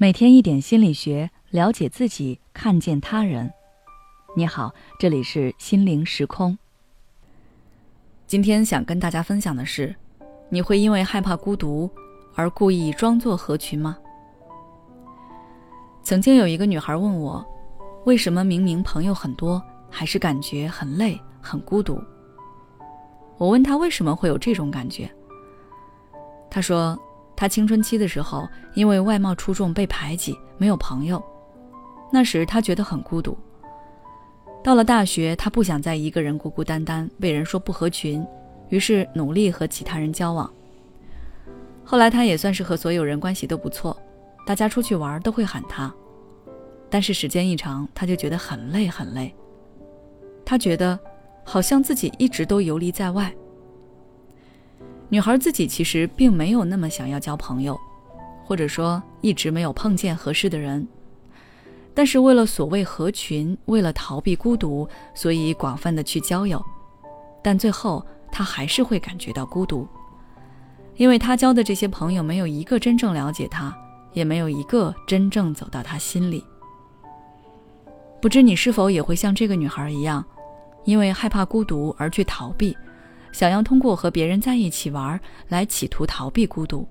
[0.00, 3.52] 每天一点心理学，了解自己，看见他人。
[4.36, 6.56] 你好，这里是心灵时空。
[8.24, 9.92] 今天想跟大家分享的是，
[10.50, 11.90] 你会因为害怕孤独
[12.36, 13.98] 而故意装作合群吗？
[16.04, 17.44] 曾经有一个女孩问我，
[18.04, 19.60] 为什么明明朋友很多，
[19.90, 22.00] 还是感觉很累、很孤独？
[23.36, 25.10] 我问她为什么会有这种感觉，
[26.48, 26.96] 她说。
[27.38, 31.22] 他青春期的时候，因为外貌出众被排挤，没有朋友。
[32.10, 33.38] 那时他觉得很孤独。
[34.60, 38.26] 到了大学，他不想再一个人孤孤单单，被人说不合群，
[38.70, 40.52] 于是努力和其他人交往。
[41.84, 43.96] 后来他也算是和所有人关系都不错，
[44.44, 45.94] 大家出去玩都会喊他。
[46.90, 49.32] 但是时间一长，他就觉得很累很累。
[50.44, 50.98] 他觉得
[51.44, 53.32] 好像自己一直都游离在外。
[55.10, 57.78] 女孩自己其实并没有那么想要交朋友，
[58.44, 60.86] 或者说一直没有碰见合适的人。
[61.94, 66.62] 但是为了所谓合群，为了逃避孤独，所以广泛的去交友。
[67.42, 69.88] 但最后她还是会感觉到孤独，
[70.96, 73.74] 因为她交的这些朋友没有一个真正了解她，
[74.12, 76.44] 也没有一个真正走到她心里。
[78.20, 80.24] 不知你是否也会像这个女孩一样，
[80.84, 82.76] 因为害怕孤独而去逃避？
[83.38, 86.88] 想要通过和别人在一起玩来企图逃避孤独。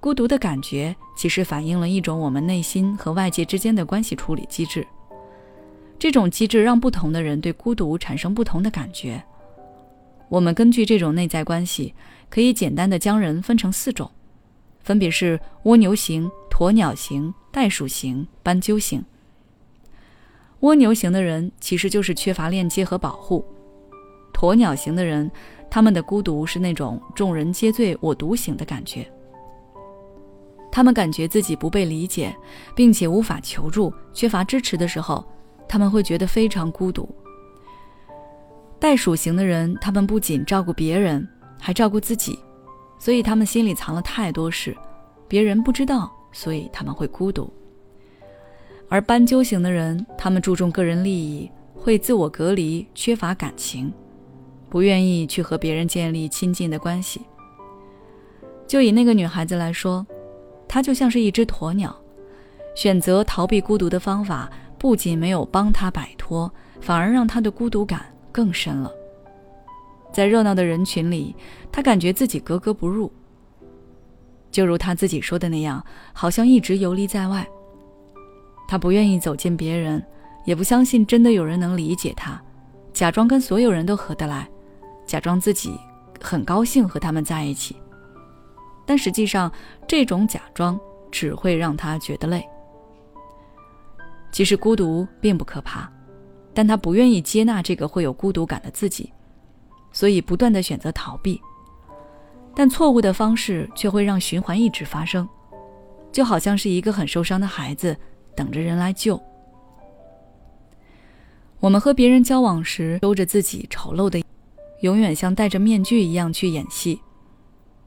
[0.00, 4.86] 孤独的感觉其实反映了一种我们内心和外界之间的关系处理机制。
[5.98, 9.24] 这种机制让不同的人对孤独产生不同的感觉。
[10.28, 11.94] 我们根据这种内在关系，
[12.28, 14.10] 可以简单的将人分成四种，
[14.80, 19.02] 分别是蜗牛型、鸵鸟型、袋鼠型、斑鸠型。
[20.60, 23.42] 蜗牛型的人其实就是缺乏链接和保护。
[24.42, 25.30] 鸵鸟型的人，
[25.70, 29.06] 他们的孤独是那种众人皆醉我独醒的感觉。
[30.68, 32.34] 他们感觉自己不被理解，
[32.74, 35.24] 并且无法求助、缺乏支持的时候，
[35.68, 37.08] 他们会觉得非常孤独。
[38.80, 41.24] 袋鼠型的人，他们不仅照顾别人，
[41.60, 42.36] 还照顾自己，
[42.98, 44.76] 所以他们心里藏了太多事，
[45.28, 47.48] 别人不知道，所以他们会孤独。
[48.88, 53.92] 而斑鸠型的人，他们注重个人利益，会自我隔离，缺乏感情。
[54.72, 57.20] 不愿意去和别人建立亲近的关系。
[58.66, 60.06] 就以那个女孩子来说，
[60.66, 61.94] 她就像是一只鸵鸟，
[62.74, 66.50] 选择逃避孤独的方法，不仅没有帮她摆脱，
[66.80, 68.90] 反而让她的孤独感更深了。
[70.10, 71.36] 在热闹的人群里，
[71.70, 73.12] 她感觉自己格格不入。
[74.50, 75.84] 就如她自己说的那样，
[76.14, 77.46] 好像一直游离在外。
[78.66, 80.02] 她不愿意走进别人，
[80.46, 82.40] 也不相信真的有人能理解她，
[82.94, 84.48] 假装跟所有人都合得来。
[85.06, 85.78] 假装自己
[86.20, 87.76] 很高兴和他们在一起，
[88.86, 89.52] 但实际上
[89.86, 90.78] 这种假装
[91.10, 92.46] 只会让他觉得累。
[94.30, 95.90] 其实孤独并不可怕，
[96.54, 99.12] 但他不愿意接纳这个会有孤独感的自己，
[99.92, 101.40] 所以不断的选择逃避。
[102.54, 105.28] 但错误的方式却会让循环一直发生，
[106.10, 107.96] 就好像是一个很受伤的孩子
[108.34, 109.20] 等着人来救。
[111.60, 114.22] 我们和别人交往时，兜着自己丑陋的。
[114.82, 117.00] 永远像戴着面具一样去演戏，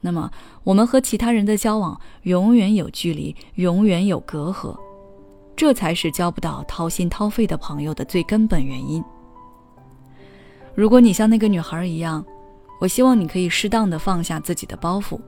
[0.00, 0.30] 那么
[0.64, 4.78] 我们和其他人的交往永远有距离，永远有隔阂，
[5.56, 9.02] 这才是交不到掏心掏肺的朋友的最根本原因。
[10.74, 12.24] 如果你像那个女孩一样，
[12.80, 15.20] 我希望你可以适当的放下自己的包袱，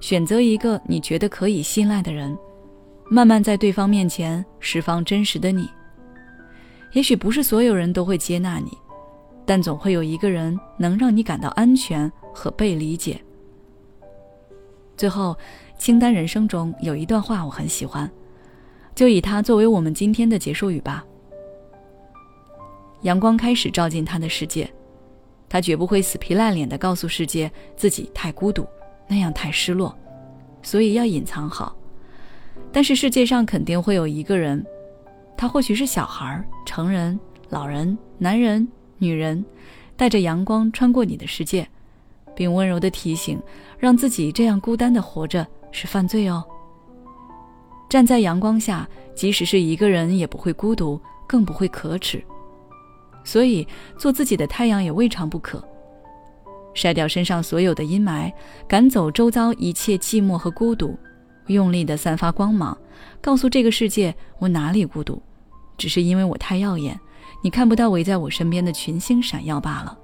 [0.00, 2.36] 选择一个你觉得可以信赖的人，
[3.10, 5.68] 慢慢在对方面前释放真实的你。
[6.92, 8.70] 也许不是所有人都会接纳你。
[9.46, 13.20] 但总会有一个人能让你感到安全和被理解。
[14.96, 15.36] 最后，
[15.76, 18.10] 清单人生中有一段话我很喜欢，
[18.94, 21.04] 就以它作为我们今天的结束语吧。
[23.02, 24.72] 阳光开始照进他的世界，
[25.48, 28.66] 他绝不会死皮赖脸的告诉世界自己太孤独，
[29.06, 29.94] 那样太失落，
[30.62, 31.76] 所以要隐藏好。
[32.72, 34.64] 但是世界上肯定会有一个人，
[35.36, 37.18] 他或许是小孩、成人、
[37.50, 38.66] 老人、男人。
[38.98, 39.44] 女人
[39.96, 41.68] 带着阳光穿过你的世界，
[42.34, 43.40] 并温柔地提醒，
[43.78, 46.44] 让自己这样孤单地活着是犯罪哦。
[47.88, 52.22] 站在阳光下，即使是一个人也不会孤独，更不会可耻。
[53.22, 55.62] 所以，做自己的太阳也未尝不可。
[56.74, 58.32] 晒掉身上所有的阴霾，
[58.66, 60.98] 赶走周遭一切寂寞和孤独，
[61.46, 62.76] 用力地散发光芒，
[63.20, 65.22] 告诉这个世界：我哪里孤独，
[65.78, 66.98] 只是因为我太耀眼。
[67.42, 69.98] 你看不到围在我身边的群星闪耀罢了。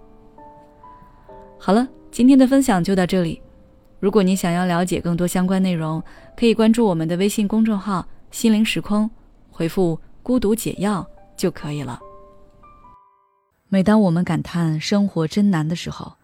[1.58, 3.40] 好了，今天的分享就到这里。
[3.98, 6.02] 如果你想要了解更多相关内容，
[6.36, 9.10] 可以关注我们的微信公众号“心灵时空”，
[9.50, 11.06] 回复“孤独解药”
[11.36, 12.00] 就可以了。
[13.68, 16.14] 每当我们感叹生活真难的时候，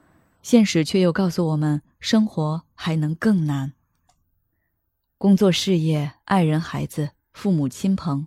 [0.43, 3.75] 现实却又告诉我们，生活还能更难。
[5.19, 8.27] 工作、事业、爱人、孩子、父母亲朋，